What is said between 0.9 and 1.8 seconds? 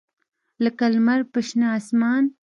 لمر په شنه